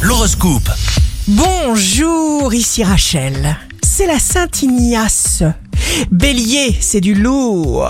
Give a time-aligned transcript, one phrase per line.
[0.00, 0.70] L'horoscope.
[1.28, 3.58] Bonjour, ici Rachel.
[3.82, 5.42] C'est la Sainte Ignace.
[6.10, 7.86] Bélier, c'est du lourd.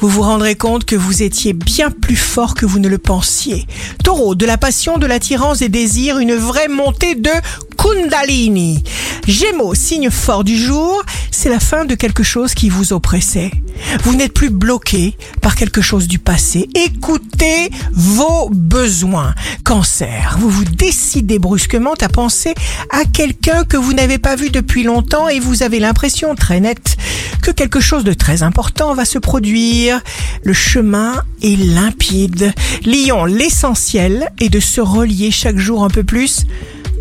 [0.00, 3.66] Vous vous rendrez compte que vous étiez bien plus fort que vous ne le pensiez.
[4.04, 7.30] Taureau, de la passion, de l'attirance et désir, une vraie montée de
[7.76, 8.82] Kundalini.
[9.26, 11.02] Gémeaux, signe fort du jour,
[11.42, 13.50] c'est la fin de quelque chose qui vous oppressait.
[14.02, 16.68] Vous n'êtes plus bloqué par quelque chose du passé.
[16.74, 19.34] Écoutez vos besoins.
[19.64, 22.52] Cancer, vous vous décidez brusquement à penser
[22.90, 26.98] à quelqu'un que vous n'avez pas vu depuis longtemps et vous avez l'impression très nette
[27.40, 30.02] que quelque chose de très important va se produire.
[30.44, 32.52] Le chemin est limpide.
[32.84, 36.44] Lion, l'essentiel est de se relier chaque jour un peu plus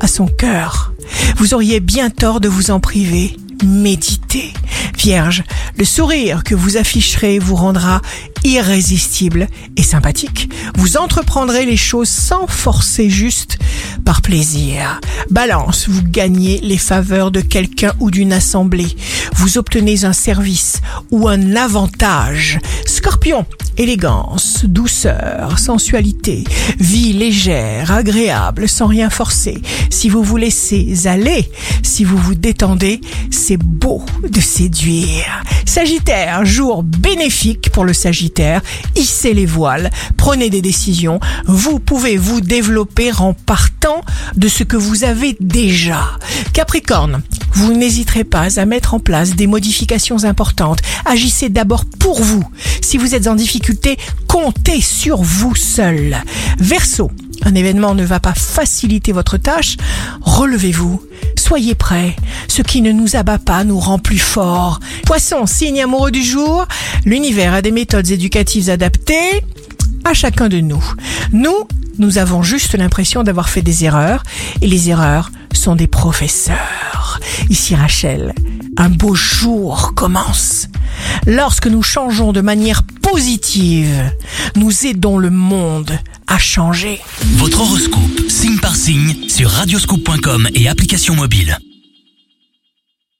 [0.00, 0.92] à son cœur.
[1.36, 3.36] Vous auriez bien tort de vous en priver.
[3.64, 4.52] Méditez.
[4.98, 5.42] Vierge,
[5.76, 8.02] le sourire que vous afficherez vous rendra
[8.44, 10.50] irrésistible et sympathique.
[10.76, 13.58] Vous entreprendrez les choses sans forcer juste
[14.04, 15.00] par plaisir.
[15.30, 18.96] Balance, vous gagnez les faveurs de quelqu'un ou d'une assemblée.
[19.34, 22.58] Vous obtenez un service ou un avantage.
[22.86, 23.44] Scorpion,
[23.76, 26.44] élégance, douceur, sensualité,
[26.78, 29.60] vie légère, agréable, sans rien forcer.
[29.90, 31.50] Si vous vous laissez aller,
[31.82, 35.42] si vous vous détendez, c'est beau de séduire.
[35.66, 38.62] Sagittaire, jour bénéfique pour le Sagittaire.
[38.96, 41.20] Hissez les voiles, prenez des décisions.
[41.46, 44.00] Vous pouvez vous développer en partant
[44.36, 46.10] de ce que vous avez déjà.
[46.52, 47.22] Capricorne,
[47.54, 50.80] vous n'hésiterez pas à mettre en place des modifications importantes.
[51.04, 52.44] Agissez d'abord pour vous.
[52.80, 53.96] Si vous êtes en difficulté,
[54.28, 56.16] comptez sur vous seul.
[56.58, 57.10] Verseau,
[57.44, 59.76] un événement ne va pas faciliter votre tâche.
[60.22, 61.02] Relevez-vous.
[61.36, 62.16] Soyez prêts.
[62.48, 64.80] Ce qui ne nous abat pas nous rend plus forts.
[65.04, 66.66] Poisson, signe amoureux du jour.
[67.04, 69.42] L'univers a des méthodes éducatives adaptées
[70.04, 70.84] à chacun de nous.
[71.32, 74.22] Nous, nous avons juste l'impression d'avoir fait des erreurs
[74.60, 76.83] et les erreurs sont des professeurs.
[77.50, 78.34] Ici Rachel,
[78.76, 80.68] un beau jour commence.
[81.26, 84.10] Lorsque nous changeons de manière positive,
[84.56, 87.00] nous aidons le monde à changer.
[87.36, 91.58] Votre horoscope, signe par signe, sur radioscoop.com et application mobile.